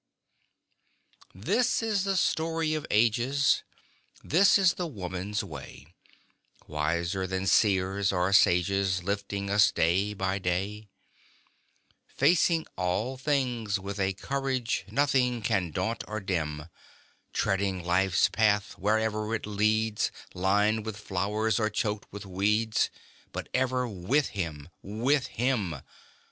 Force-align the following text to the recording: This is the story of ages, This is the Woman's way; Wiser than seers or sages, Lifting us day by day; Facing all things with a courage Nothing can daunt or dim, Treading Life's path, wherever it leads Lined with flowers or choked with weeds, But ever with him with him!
This 1.35 1.83
is 1.83 2.05
the 2.05 2.17
story 2.17 2.73
of 2.73 2.87
ages, 2.89 3.61
This 4.23 4.57
is 4.57 4.73
the 4.73 4.87
Woman's 4.87 5.43
way; 5.43 5.93
Wiser 6.65 7.27
than 7.27 7.45
seers 7.45 8.11
or 8.11 8.33
sages, 8.33 9.03
Lifting 9.03 9.51
us 9.51 9.71
day 9.71 10.15
by 10.15 10.39
day; 10.39 10.87
Facing 12.07 12.65
all 12.75 13.15
things 13.15 13.77
with 13.79 13.99
a 13.99 14.13
courage 14.13 14.85
Nothing 14.89 15.43
can 15.43 15.69
daunt 15.69 16.03
or 16.07 16.19
dim, 16.19 16.63
Treading 17.31 17.83
Life's 17.85 18.27
path, 18.27 18.75
wherever 18.79 19.35
it 19.35 19.45
leads 19.45 20.11
Lined 20.33 20.83
with 20.83 20.97
flowers 20.97 21.59
or 21.59 21.69
choked 21.69 22.11
with 22.11 22.25
weeds, 22.25 22.89
But 23.31 23.49
ever 23.53 23.87
with 23.87 24.29
him 24.29 24.67
with 24.81 25.27
him! 25.27 25.75